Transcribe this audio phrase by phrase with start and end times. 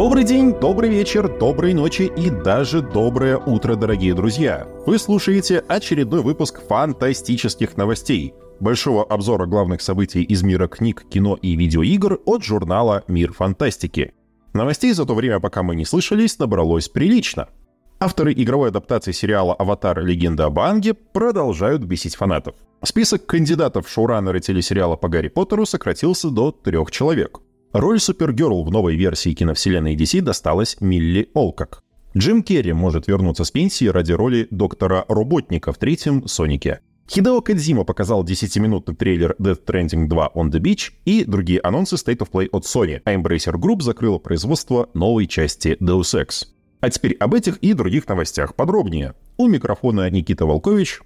[0.00, 4.66] Добрый день, добрый вечер, доброй ночи и даже доброе утро, дорогие друзья!
[4.86, 11.54] Вы слушаете очередной выпуск фантастических новостей, большого обзора главных событий из мира книг, кино и
[11.54, 14.14] видеоигр от журнала «Мир фантастики».
[14.54, 17.50] Новостей за то время, пока мы не слышались, набралось прилично.
[17.98, 20.02] Авторы игровой адаптации сериала «Аватар.
[20.02, 22.54] Легенда об Анге» продолжают бесить фанатов.
[22.82, 27.40] Список кандидатов в шоураннеры телесериала по Гарри Поттеру сократился до трех человек.
[27.72, 31.84] Роль Супергерл в новой версии киновселенной DC досталась Милли Олкок.
[32.16, 36.80] Джим Керри может вернуться с пенсии ради роли доктора Роботника в третьем «Сонике».
[37.08, 42.18] Хидео Кадзима показал 10-минутный трейлер Death Stranding 2 On the Beach и другие анонсы State
[42.18, 46.46] of Play от Sony, а Embracer Group закрыла производство новой части Deus Ex.
[46.80, 49.14] А теперь об этих и других новостях подробнее.
[49.36, 51.02] У микрофона Никита Волкович.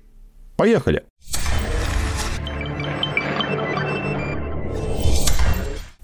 [0.57, 1.05] Поехали!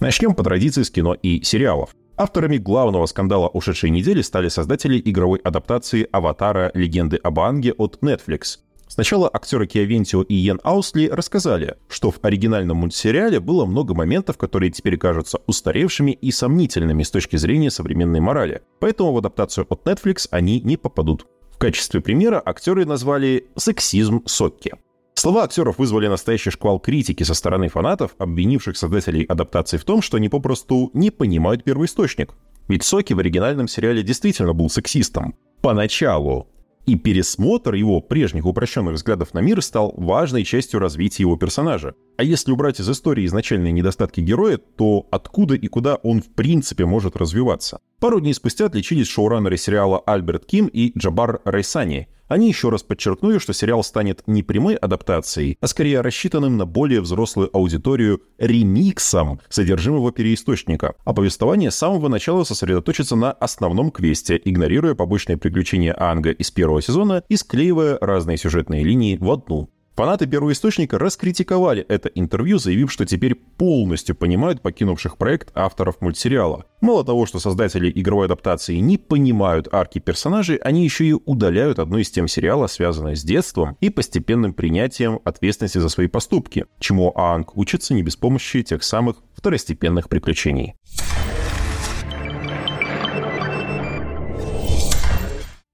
[0.01, 1.95] Начнем по традиции с кино и сериалов.
[2.17, 6.70] Авторами главного скандала ушедшей недели стали создатели игровой адаптации «Аватара.
[6.73, 8.61] Легенды об Аанге» от Netflix.
[8.89, 14.70] Сначала актеры Киавентио и Йен Аусли рассказали, что в оригинальном мультсериале было много моментов, которые
[14.70, 18.62] теперь кажутся устаревшими и сомнительными с точки зрения современной морали.
[18.81, 21.27] Поэтому в адаптацию от Netflix они не попадут.
[21.51, 24.73] В качестве примера актеры назвали «сексизм Сокки».
[25.21, 30.17] Слова актеров вызвали настоящий шквал критики со стороны фанатов, обвинивших создателей адаптации в том, что
[30.17, 32.33] они попросту не понимают первоисточник.
[32.69, 35.35] Ведь Соки в оригинальном сериале действительно был сексистом.
[35.61, 36.48] Поначалу.
[36.87, 41.93] И пересмотр его прежних упрощенных взглядов на мир стал важной частью развития его персонажа.
[42.17, 46.87] А если убрать из истории изначальные недостатки героя, то откуда и куда он в принципе
[46.87, 47.81] может развиваться?
[48.01, 53.39] Пару дней спустя отличились шоураннеры сериала Альберт Ким и Джабар Райсани– они еще раз подчеркнули,
[53.39, 60.13] что сериал станет не прямой адаптацией, а скорее рассчитанным на более взрослую аудиторию ремиксом содержимого
[60.13, 66.53] переисточника, а повествование с самого начала сосредоточится на основном квесте, игнорируя побочные приключения Анга из
[66.53, 69.69] первого сезона и склеивая разные сюжетные линии в одну.
[70.00, 76.64] Фанаты первоисточника раскритиковали это интервью, заявив, что теперь полностью понимают покинувших проект авторов мультсериала.
[76.80, 81.98] Мало того, что создатели игровой адаптации не понимают арки персонажей, они еще и удаляют одну
[81.98, 87.55] из тем сериала, связанное с детством и постепенным принятием ответственности за свои поступки, чему Аанг
[87.58, 90.77] учится не без помощи тех самых второстепенных приключений.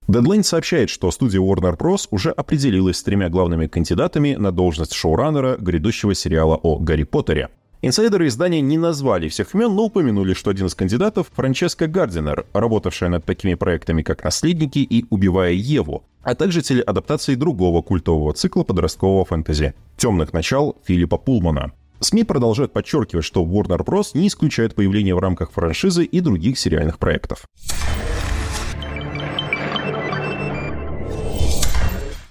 [0.09, 2.07] Deadline сообщает, что студия Warner Bros.
[2.13, 7.49] уже определилась с тремя главными кандидатами на должность шоураннера грядущего сериала о Гарри Поттере.
[7.83, 13.11] Инсайдеры издания не назвали всех имен, но упомянули, что один из кандидатов— Франческа Гардинер, работавшая
[13.11, 19.25] над такими проектами, как «Наследники» и «Убивая Еву», а также телеадаптацией другого культового цикла подросткового
[19.25, 21.73] фэнтези «Темных начал» Филиппа Пулмана.
[22.01, 24.11] СМИ продолжают подчеркивать, что Warner Bros.
[24.15, 27.47] не исключает появление в рамках франшизы и других сериальных проектов.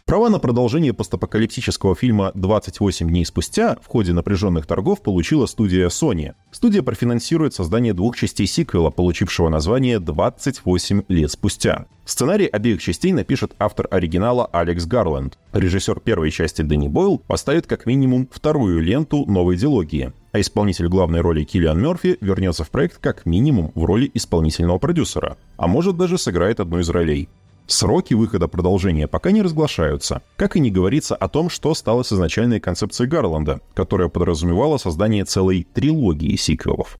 [0.07, 6.35] Права на продолжение постапокалиптического фильма «28 дней спустя» в ходе напряженных торгов получила студия Sony.
[6.51, 11.87] Студия профинансирует создание двух частей сиквела, получившего название «28 лет спустя».
[12.05, 15.39] Сценарий обеих частей напишет автор оригинала Алекс Гарленд.
[15.53, 21.21] Режиссер первой части Дэнни Бойл поставит как минимум вторую ленту новой дилогии а исполнитель главной
[21.21, 26.17] роли Киллиан Мерфи вернется в проект как минимум в роли исполнительного продюсера, а может даже
[26.17, 27.29] сыграет одну из ролей.
[27.67, 32.13] Сроки выхода продолжения пока не разглашаются, как и не говорится о том, что стало с
[32.13, 36.97] изначальной концепцией Гарланда, которая подразумевала создание целой трилогии сиквелов.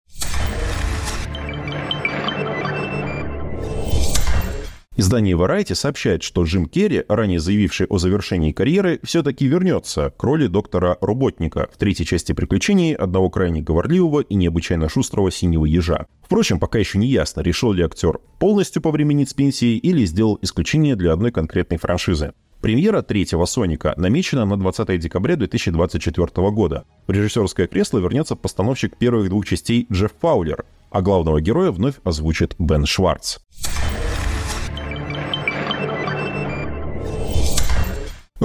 [4.98, 10.48] Издание Variety сообщает, что Джим Керри, ранее заявивший о завершении карьеры, все-таки вернется к роли
[10.48, 16.06] доктора Роботника в третьей части приключений одного крайне говорливого и необычайно шустрого синего ежа.
[16.24, 20.96] Впрочем, пока еще не ясно, решил ли актер полностью повременить с пенсией или сделал исключение
[20.96, 22.32] для одной конкретной франшизы.
[22.62, 26.86] Премьера третьего «Соника» намечена на 20 декабря 2024 года.
[27.06, 32.56] В режиссерское кресло вернется постановщик первых двух частей Джефф Фаулер, а главного героя вновь озвучит
[32.58, 33.40] Бен Шварц.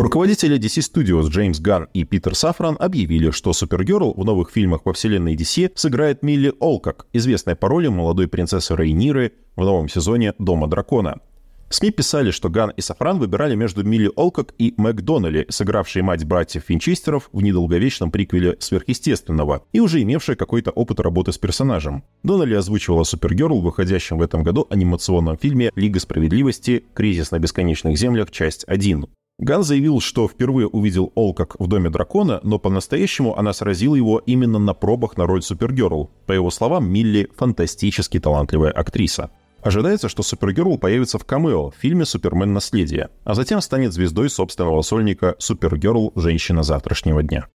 [0.01, 4.95] Руководители DC Studios Джеймс Ганн и Питер Сафран объявили, что Супергерл в новых фильмах во
[4.95, 10.69] вселенной DC сыграет Милли Олкок, известная по роли молодой принцессы Рейниры в новом сезоне «Дома
[10.69, 11.21] дракона».
[11.69, 16.25] СМИ писали, что Ган и Сафран выбирали между Милли Олкок и Мэг Доннелли, сыгравшей мать
[16.25, 22.05] братьев Винчестеров в недолговечном приквеле «Сверхъестественного» и уже имевшей какой-то опыт работы с персонажем.
[22.23, 26.87] Доннелли озвучивала Супергерл в выходящем в этом году анимационном фильме «Лига справедливости.
[26.95, 28.31] Кризис на бесконечных землях.
[28.31, 29.07] Часть 1».
[29.41, 34.59] Ган заявил, что впервые увидел Олкок в «Доме дракона», но по-настоящему она сразила его именно
[34.59, 36.11] на пробах на роль Супергерл.
[36.27, 39.31] По его словам, Милли– фантастически талантливая актриса.
[39.63, 42.53] Ожидается, что Супергерл появится в камео в фильме «Супермен.
[42.53, 46.13] Наследие», а затем станет звездой собственного сольника «Супергерл.
[46.17, 47.47] Женщина завтрашнего дня».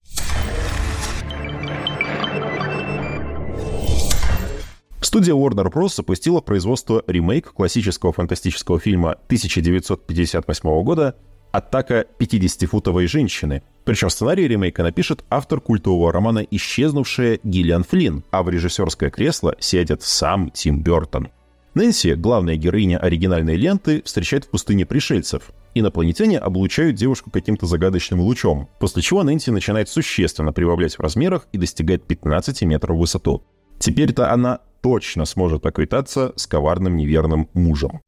[5.01, 5.95] Студия Warner Bros.
[5.95, 11.15] запустила производство ремейк классического фантастического фильма 1958 года
[11.55, 13.63] «Атака 50-футовой женщины».
[13.85, 20.01] Причем сценарий ремейка напишет автор культового романа «Исчезнувшая» Гиллиан Флинн, а в режиссерское кресло сядет
[20.01, 21.29] сам Тим Бертон.
[21.73, 25.51] Нэнси, главная героиня оригинальной ленты, встречает в пустыне пришельцев.
[25.75, 31.57] Инопланетяне облучают девушку каким-то загадочным лучом, после чего Нэнси начинает существенно прибавлять в размерах и
[31.57, 33.45] достигает 15 метров в высоту.
[33.79, 38.01] Теперь-то она точно сможет поквитаться с коварным неверным мужем.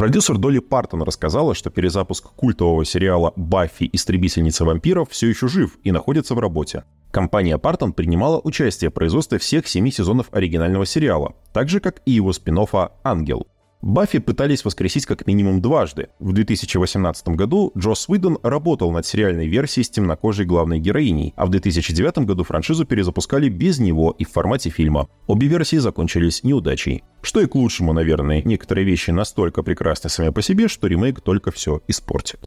[0.00, 3.90] Продюсер Долли Партон рассказала, что перезапуск культового сериала «Баффи.
[3.92, 6.84] Истребительница вампиров» все еще жив и находится в работе.
[7.10, 12.12] Компания Партон принимала участие в производстве всех семи сезонов оригинального сериала, так же, как и
[12.12, 12.60] его спин
[13.04, 13.46] «Ангел».
[13.82, 16.08] Баффи пытались воскресить как минимум дважды.
[16.18, 21.50] В 2018 году Джос Уидон работал над сериальной версией с темнокожей главной героиней, а в
[21.50, 25.08] 2009 году франшизу перезапускали без него и в формате фильма.
[25.26, 27.04] Обе версии закончились неудачей.
[27.22, 28.42] Что и к лучшему, наверное.
[28.42, 32.40] Некоторые вещи настолько прекрасны сами по себе, что ремейк только все испортит.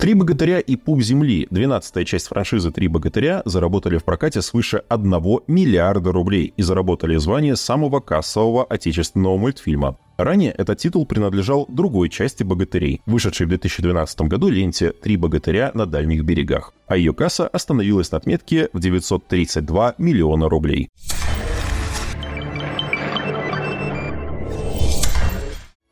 [0.00, 5.12] «Три богатыря» и «Пуп земли», 12-я часть франшизы «Три богатыря», заработали в прокате свыше 1
[5.46, 9.98] миллиарда рублей и заработали звание самого кассового отечественного мультфильма.
[10.16, 15.84] Ранее этот титул принадлежал другой части «Богатырей», вышедшей в 2012 году ленте «Три богатыря на
[15.84, 20.88] дальних берегах», а ее касса остановилась на отметке в 932 миллиона рублей.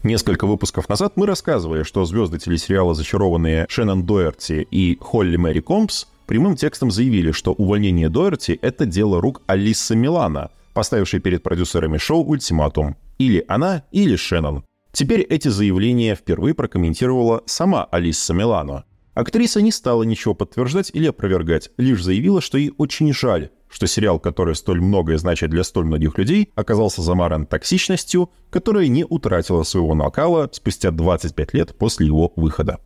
[0.05, 6.07] Несколько выпусков назад мы рассказывали, что звезды телесериала «Зачарованные» Шеннон Доерти и Холли Мэри Компс
[6.27, 12.25] прямым текстом заявили, что увольнение Доерти— это дело рук Алисы Милана, поставившей перед продюсерами шоу
[12.25, 12.97] ультиматум.
[13.19, 14.63] Или она, или Шеннон.
[14.93, 18.85] Теперь эти заявления впервые прокомментировала сама Алиса Милано.
[19.15, 24.19] Актриса не стала ничего подтверждать или опровергать, лишь заявила, что ей очень жаль, что сериал,
[24.19, 29.95] который столь многое значит для столь многих людей, оказался замаран токсичностью, которая не утратила своего
[29.95, 32.79] накала спустя 25 лет после его выхода.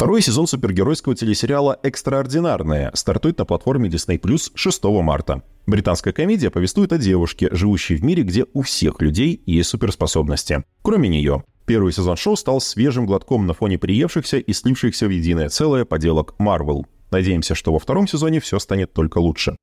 [0.00, 5.42] Второй сезон супергеройского телесериала «Экстраординарная» стартует на платформе Disney Plus 6 марта.
[5.66, 10.64] Британская комедия повествует о девушке, живущей в мире, где у всех людей есть суперспособности.
[10.80, 15.48] Кроме нее, Первый сезон шоу стал свежим глотком на фоне приевшихся и слившихся в единое
[15.50, 16.84] целое поделок Marvel.
[17.12, 19.56] Надеемся, что во втором сезоне все станет только лучше.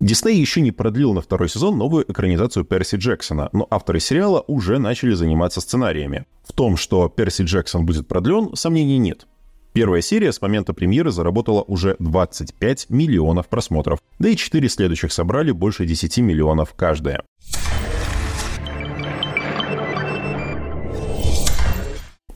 [0.00, 4.80] Дисней еще не продлил на второй сезон новую экранизацию Перси Джексона, но авторы сериала уже
[4.80, 6.26] начали заниматься сценариями.
[6.42, 9.28] В том, что Перси Джексон будет продлен, сомнений нет.
[9.76, 15.50] Первая серия с момента премьеры заработала уже 25 миллионов просмотров, да и четыре следующих собрали
[15.50, 17.22] больше 10 миллионов каждая.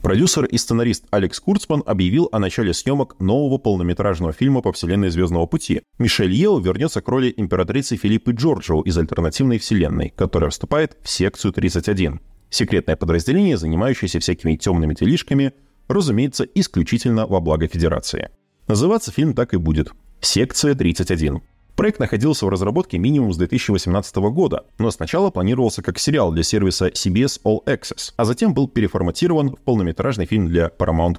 [0.03, 5.47] Продюсер и сценарист Алекс Курцман объявил о начале съемок нового полнометражного фильма по вселенной «Звездного
[5.47, 5.81] пути».
[5.97, 11.53] Мишель Ео вернется к роли императрицы Филиппы Джорджио из альтернативной вселенной, которая вступает в секцию
[11.53, 12.21] 31.
[12.51, 15.53] Секретное подразделение, занимающееся всякими темными делишками,
[15.87, 18.29] разумеется, исключительно во благо Федерации.
[18.67, 21.41] Называться фильм так и будет «Секция 31».
[21.75, 26.89] Проект находился в разработке минимум с 2018 года, но сначала планировался как сериал для сервиса
[26.89, 31.15] CBS All Access, а затем был переформатирован в полнометражный фильм для Paramount+,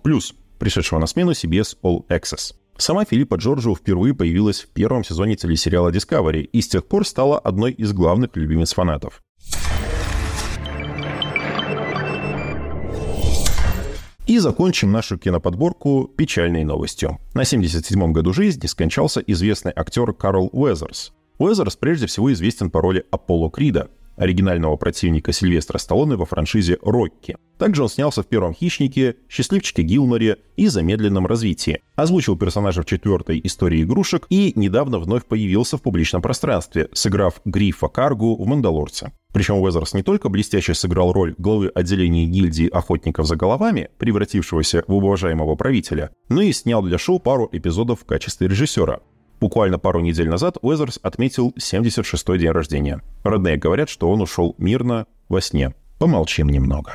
[0.59, 2.55] пришедшего на смену CBS All Access.
[2.77, 7.39] Сама Филиппа Джорджио впервые появилась в первом сезоне телесериала Discovery и с тех пор стала
[7.39, 9.21] одной из главных любимец фанатов.
[14.27, 17.19] И закончим нашу киноподборку печальной новостью.
[17.35, 21.13] На 77-м году жизни скончался известный актер Карл Уэзерс.
[21.39, 27.37] Уэзерс прежде всего известен по роли Аполло Крида, оригинального противника Сильвестра Сталлоне во франшизе «Рокки».
[27.59, 31.81] Также он снялся в «Первом хищнике», «Счастливчике Гилморе» и «Замедленном развитии».
[31.97, 37.89] Озвучил персонажа в четвертой «Истории игрушек» и недавно вновь появился в публичном пространстве, сыграв Грифа
[37.89, 39.13] Каргу в «Мандалорце».
[39.33, 44.95] Причем Уэзерс не только блестяще сыграл роль главы отделения гильдии охотников за головами, превратившегося в
[44.95, 49.01] уважаемого правителя, но и снял для шоу пару эпизодов в качестве режиссера.
[49.41, 53.01] Буквально пару недель назад Уэзерс отметил 76-й день рождения.
[53.25, 55.75] Родные говорят, что он ушел мирно во сне.
[55.99, 56.95] Помолчим немного.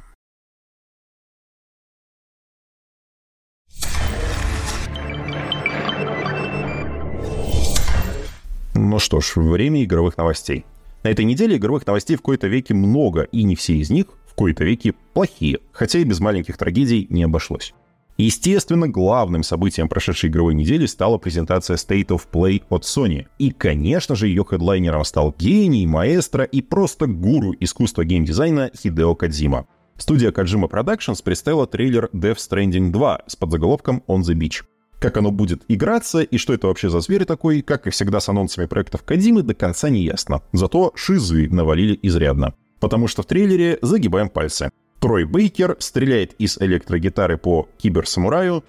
[8.73, 10.65] Ну что ж, время игровых новостей.
[11.03, 14.33] На этой неделе игровых новостей в кои-то веке много, и не все из них в
[14.33, 17.73] кои-то веке плохие, хотя и без маленьких трагедий не обошлось.
[18.17, 23.27] Естественно, главным событием прошедшей игровой недели стала презентация State of Play от Sony.
[23.37, 29.67] И, конечно же, ее хедлайнером стал гений, маэстро и просто гуру искусства геймдизайна Хидео Кадзима.
[29.97, 34.63] Студия Kojima Productions представила трейлер Death Stranding 2 с подзаголовком On the Beach.
[34.99, 38.29] Как оно будет играться и что это вообще за зверь такой, как и всегда с
[38.29, 40.41] анонсами проектов Кадимы, до конца не ясно.
[40.53, 42.55] Зато шизы навалили изрядно.
[42.79, 44.71] Потому что в трейлере загибаем пальцы.
[44.99, 48.63] Трой Бейкер стреляет из электрогитары по киберсамураю.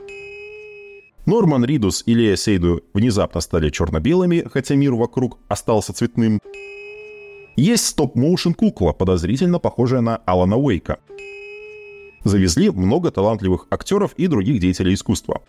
[1.24, 6.40] Норман Ридус и Лея Сейду внезапно стали черно-белыми, хотя мир вокруг остался цветным.
[7.56, 10.98] Есть стоп-моушен кукла, подозрительно похожая на Алана Уэйка.
[12.24, 15.42] Завезли много талантливых актеров и других деятелей искусства.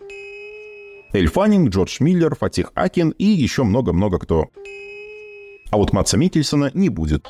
[1.12, 4.48] Эль Фаннинг, Джордж Миллер, Фатих Акин и еще много-много кто.
[5.70, 7.26] А вот Матса Микельсона не будет.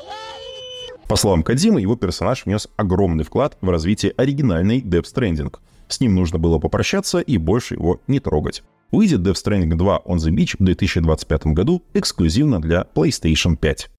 [1.07, 5.53] По словам Кадзимы, его персонаж внес огромный вклад в развитие оригинальной Death Stranding.
[5.87, 8.63] С ним нужно было попрощаться и больше его не трогать.
[8.91, 13.89] Выйдет Death Stranding 2 On the Beach в 2025 году эксклюзивно для PlayStation 5.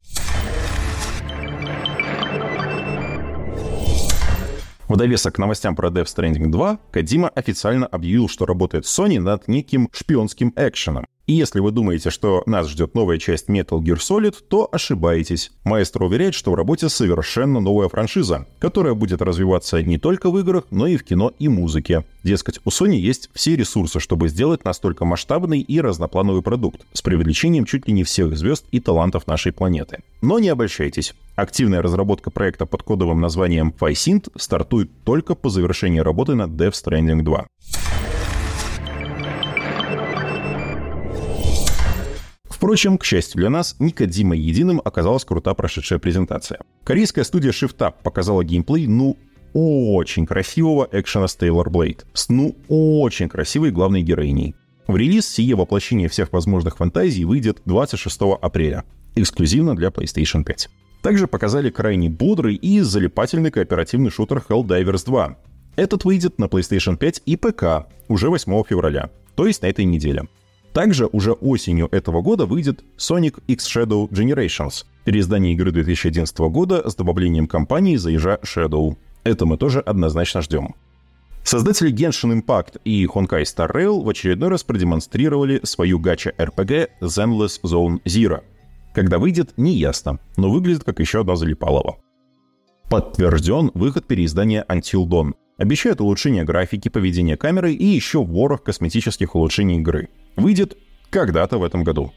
[4.92, 9.48] В довесок к новостям про Death Stranding 2 Кадима официально объявил, что работает Sony над
[9.48, 11.06] неким шпионским экшеном.
[11.26, 15.50] И если вы думаете, что нас ждет новая часть Metal Gear Solid, то ошибаетесь.
[15.64, 20.64] Маэстро уверяет, что в работе совершенно новая франшиза, которая будет развиваться не только в играх,
[20.70, 22.04] но и в кино и музыке.
[22.22, 27.64] Дескать, у Sony есть все ресурсы, чтобы сделать настолько масштабный и разноплановый продукт с привлечением
[27.64, 30.00] чуть ли не всех звезд и талантов нашей планеты.
[30.20, 31.14] Но не обольщайтесь.
[31.34, 37.22] Активная разработка проекта под кодовым названием FiSynth стартует только по завершении работы над Death Stranding
[37.22, 37.46] 2.
[42.44, 46.60] Впрочем, к счастью для нас, Никодима единым оказалась крута прошедшая презентация.
[46.84, 49.16] Корейская студия Shift Up показала геймплей, ну,
[49.54, 54.54] очень красивого экшена с Taylor Blade, с ну очень красивой главной героиней.
[54.86, 58.84] В релиз сие воплощение всех возможных фантазий выйдет 26 апреля,
[59.14, 60.68] эксклюзивно для PlayStation 5.
[61.02, 65.36] Также показали крайне бодрый и залипательный кооперативный шутер Helldivers 2.
[65.74, 70.28] Этот выйдет на PlayStation 5 и ПК уже 8 февраля, то есть на этой неделе.
[70.72, 76.94] Также уже осенью этого года выйдет Sonic X Shadow Generations, переиздание игры 2011 года с
[76.94, 78.96] добавлением кампании за Shadow.
[79.24, 80.74] Это мы тоже однозначно ждем.
[81.44, 88.00] Создатели Genshin Impact и Honkai Star Rail в очередной раз продемонстрировали свою гача-РПГ Zenless Zone
[88.04, 88.42] Zero.
[88.94, 91.98] Когда выйдет, не ясно, но выглядит как еще одна залипалова.
[92.90, 95.32] Подтвержден выход переиздания Until Dawn.
[95.56, 100.76] Обещают улучшение графики, поведения камеры и еще ворох косметических улучшений игры– выйдет
[101.10, 102.12] когда-то в этом году.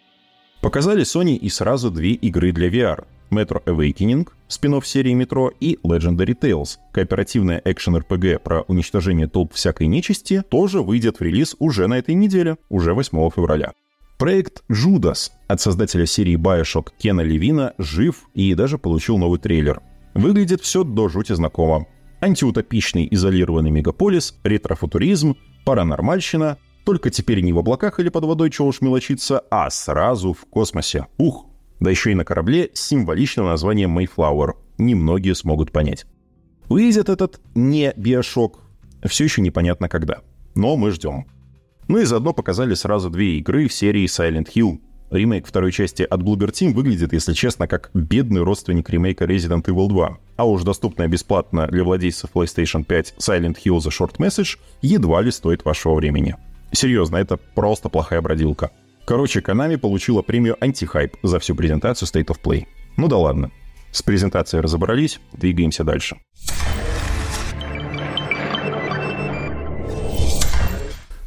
[0.62, 3.06] Показали Sony и сразу две игры для VR.
[3.32, 10.44] Metro Awakening, спин серии Metro, и Legendary Tales, кооперативная экшен-РПГ про уничтожение толп всякой нечисти,
[10.50, 13.74] тоже выйдет в релиз уже на этой неделе, уже 8 февраля.
[14.18, 19.82] Проект Judas от создателя серии Bioshock Кена Левина жив и даже получил новый трейлер.
[20.14, 21.86] Выглядит все до жути знакомо.
[22.22, 28.80] Антиутопичный изолированный мегаполис, ретрофутуризм, паранормальщина, только теперь не в облаках или под водой, чего уж
[28.80, 31.08] мелочиться, а сразу в космосе.
[31.18, 31.48] Ух!
[31.82, 34.54] Да еще и на корабле с символичным названием Mayflower.
[34.78, 36.06] Немногие смогут понять.
[36.70, 38.62] Выйдет этот не биошок.
[39.04, 40.22] Все еще непонятно когда.
[40.56, 41.28] Но мы ждем.
[41.88, 44.80] Ну и заодно показали сразу две игры в серии Silent Hill.
[45.12, 49.88] Ремейк второй части от Bloober Team выглядит, если честно, как бедный родственник ремейка Resident Evil
[49.88, 50.18] 2.
[50.38, 55.30] А уж доступная бесплатно для владельцев PlayStation 5 Silent Hill The Short Message едва ли
[55.30, 56.36] стоит вашего времени.
[56.72, 58.72] Серьезно, это просто плохая бродилка.
[59.06, 62.66] Короче, Konami получила премию антихайп за всю презентацию State of Play.
[62.98, 63.52] Ну да ладно.
[63.92, 66.18] С презентацией разобрались, двигаемся дальше.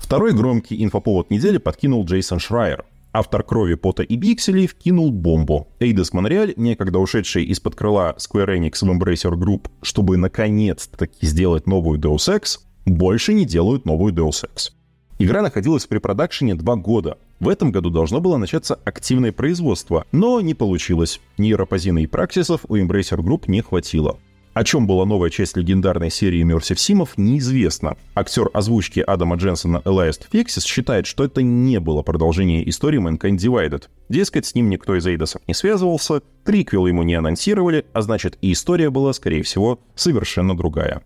[0.08, 2.86] Второй громкий инфоповод недели подкинул Джейсон Шрайер.
[3.12, 5.68] Автор «Крови, пота и бикселей» вкинул бомбу.
[5.80, 12.00] Эйдес Монреаль, некогда ушедший из-под крыла Square Enix в Embracer Group, чтобы наконец-таки сделать новую
[12.00, 14.70] Deus Ex, больше не делают новую Deus Ex.
[15.18, 17.18] Игра находилась в препродакшене два года.
[17.38, 21.20] В этом году должно было начаться активное производство, но не получилось.
[21.36, 24.18] Нейропозина и праксисов у Embracer Group не хватило.
[24.58, 27.96] О чем была новая часть легендарной серии Immersive Симов, неизвестно.
[28.16, 33.84] Актер озвучки Адама Дженсона Элайст Фексис считает, что это не было продолжение истории Mankind Divided.
[34.08, 38.50] Дескать, с ним никто из Эйдосов не связывался, триквел ему не анонсировали, а значит и
[38.50, 41.02] история была, скорее всего, совершенно другая.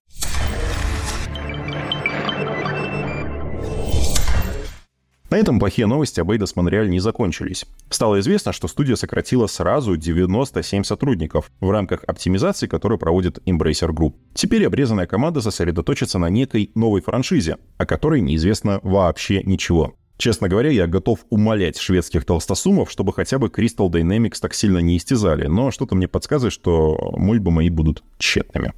[5.32, 7.64] На этом плохие новости об Eidos Montreal не закончились.
[7.88, 14.12] Стало известно, что студия сократила сразу 97 сотрудников в рамках оптимизации, которую проводит Embracer Group.
[14.34, 19.94] Теперь обрезанная команда сосредоточится на некой новой франшизе, о которой неизвестно вообще ничего.
[20.18, 24.98] Честно говоря, я готов умолять шведских толстосумов, чтобы хотя бы Crystal Dynamics так сильно не
[24.98, 28.74] истязали, но что-то мне подсказывает, что мольбы мои будут тщетными.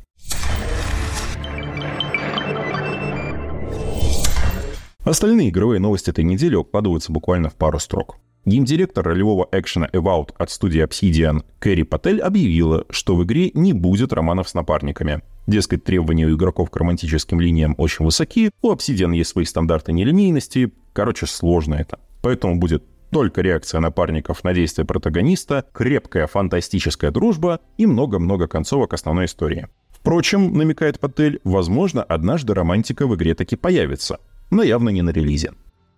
[5.04, 8.16] Остальные игровые новости этой недели укладываются буквально в пару строк.
[8.46, 14.14] Геймдиректор ролевого экшена Evout от студии Obsidian Кэрри Патель объявила, что в игре не будет
[14.14, 15.22] романов с напарниками.
[15.46, 20.72] Дескать, требования у игроков к романтическим линиям очень высоки, у Obsidian есть свои стандарты нелинейности,
[20.94, 22.00] короче, сложно это.
[22.22, 29.26] Поэтому будет только реакция напарников на действия протагониста, крепкая фантастическая дружба и много-много концовок основной
[29.26, 29.68] истории.
[29.90, 34.18] Впрочем, намекает Патель, возможно, однажды романтика в игре таки появится
[34.50, 35.52] но явно не на релизе.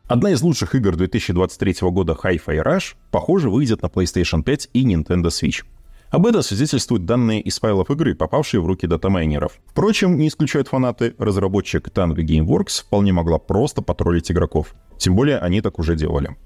[0.08, 5.26] Одна из лучших игр 2023 года Hi-Fi Rush, похоже, выйдет на PlayStation 5 и Nintendo
[5.26, 5.64] Switch.
[6.10, 9.58] Об этом свидетельствуют данные из файлов игры, попавшие в руки датамайнеров.
[9.66, 14.74] Впрочем, не исключают фанаты, разработчик Tango Gameworks вполне могла просто потроллить игроков.
[14.96, 16.36] Тем более они так уже делали.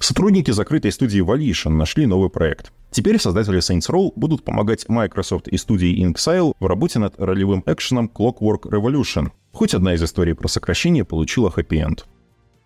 [0.00, 2.72] Сотрудники закрытой студии Volition нашли новый проект.
[2.90, 8.10] Теперь создатели Saints Row будут помогать Microsoft и студии Inxile в работе над ролевым экшеном
[8.14, 12.06] Clockwork Revolution, Хоть одна из историй про сокращение получила хэппи-энд.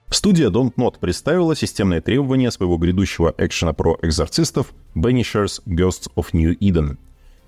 [0.08, 6.56] Студия Don't Not представила системные требования своего грядущего экшена про экзорцистов Banishers Ghosts of New
[6.58, 6.96] Eden.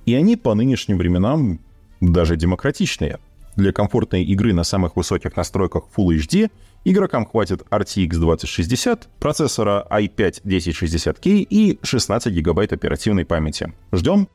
[0.04, 1.58] И они по нынешним временам
[2.02, 3.18] даже демократичные.
[3.56, 6.50] Для комфортной игры на самых высоких настройках Full HD
[6.84, 13.72] игрокам хватит RTX 2060, процессора i5-1060K и 16 гигабайт оперативной памяти.
[13.90, 14.28] Ждем?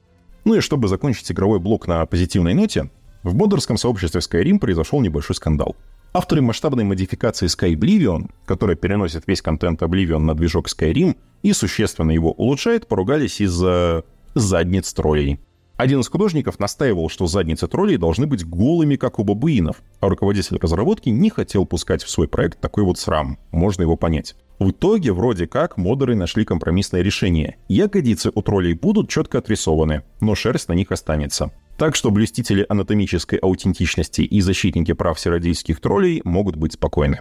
[0.46, 2.90] Ну и чтобы закончить игровой блок на позитивной ноте,
[3.26, 5.76] в модерском сообществе Skyrim произошел небольшой скандал.
[6.14, 12.12] Авторы масштабной модификации Sky Oblivion, которая переносит весь контент Oblivion на движок Skyrim и существенно
[12.12, 14.04] его улучшает, поругались из-за
[14.36, 15.40] задниц троллей.
[15.78, 20.58] Один из художников настаивал, что задницы троллей должны быть голыми, как у бабуинов, а руководитель
[20.58, 23.38] разработки не хотел пускать в свой проект такой вот срам.
[23.52, 24.36] Можно его понять.
[24.58, 27.58] В итоге, вроде как, модеры нашли компромиссное решение.
[27.68, 31.52] Ягодицы у троллей будут четко отрисованы, но шерсть на них останется.
[31.78, 37.20] Так что блюстители анатомической аутентичности и защитники прав сиродийских троллей могут быть спокойны.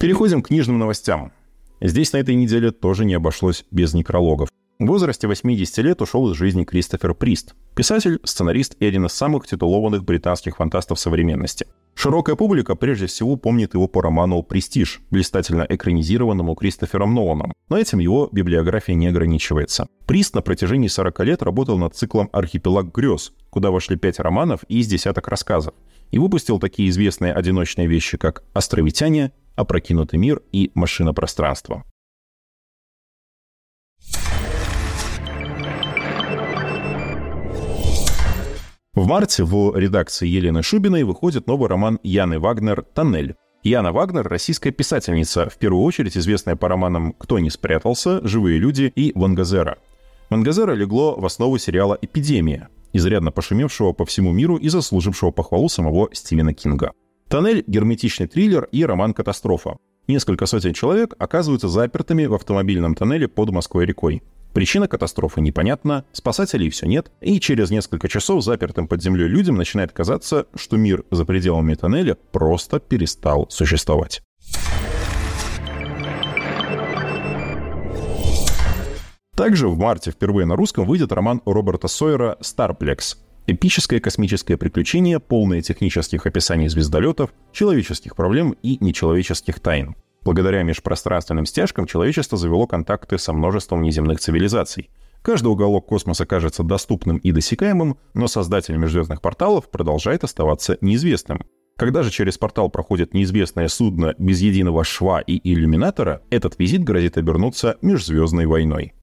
[0.00, 1.30] Переходим к книжным новостям.
[1.80, 4.48] Здесь на этой неделе тоже не обошлось без некрологов.
[4.78, 9.46] В возрасте 80 лет ушел из жизни Кристофер Прист, писатель, сценарист и один из самых
[9.46, 11.66] титулованных британских фантастов современности.
[11.94, 17.54] Широкая публика прежде всего помнит его по роману «Престиж», блистательно экранизированному Кристофером Ноланом.
[17.70, 19.86] Но этим его библиография не ограничивается.
[20.06, 24.80] Прист на протяжении 40 лет работал над циклом «Архипелаг грез», куда вошли пять романов и
[24.80, 25.72] из десяток рассказов,
[26.10, 31.84] и выпустил такие известные одиночные вещи, как «Островитяне», «Опрокинутый мир» и «Машина пространства».
[38.94, 43.34] В марте в редакции Елены Шубиной выходит новый роман Яны Вагнер «Тоннель».
[43.62, 48.92] Яна Вагнер– российская писательница, в первую очередь известная по романам «Кто не спрятался», «Живые люди»
[48.94, 49.78] и «Вангазера».
[50.30, 56.08] «Вангазера» легло в основу сериала «Эпидемия», изрядно пошумевшего по всему миру и заслужившего похвалу самого
[56.12, 56.92] Стивена Кинга.
[57.28, 59.78] «Тоннель»— герметичный триллер и роман-катастрофа.
[60.06, 64.22] Несколько сотен человек оказываются запертыми в автомобильном тоннеле под Москвой-рекой.
[64.52, 69.92] Причина катастрофы непонятна, спасателей все нет, и через несколько часов запертым под землей людям начинает
[69.92, 74.22] казаться, что мир за пределами тоннеля просто перестал существовать.
[79.36, 83.18] Также в марте впервые на русском выйдет роман Роберта Сойера «Старплекс».
[83.48, 89.94] Эпическое космическое приключение, полное технических описаний звездолетов, человеческих проблем и нечеловеческих тайн.
[90.24, 94.90] Благодаря межпространственным стяжкам человечество завело контакты со множеством неземных цивилизаций.
[95.22, 101.46] Каждый уголок космоса кажется доступным и досекаемым, но создатель межзвездных порталов продолжает оставаться неизвестным.
[101.76, 107.16] Когда же через портал проходит неизвестное судно без единого шва и иллюминатора, этот визит грозит
[107.16, 108.94] обернуться межзвездной войной.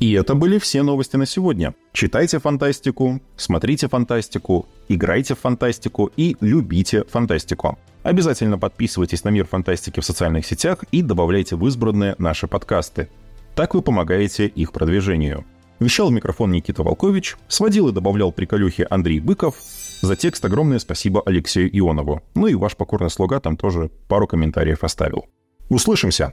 [0.00, 1.74] И это были все новости на сегодня.
[1.92, 7.78] Читайте фантастику, смотрите фантастику, играйте в фантастику и любите фантастику.
[8.02, 13.10] Обязательно подписывайтесь на Мир Фантастики в социальных сетях и добавляйте в избранные наши подкасты.
[13.54, 15.44] Так вы помогаете их продвижению.
[15.80, 19.56] Вещал микрофон Никита Волкович, сводил и добавлял приколюхи Андрей Быков.
[20.00, 22.22] За текст огромное спасибо Алексею Ионову.
[22.34, 25.26] Ну и ваш покорный слуга там тоже пару комментариев оставил.
[25.68, 26.32] Услышимся!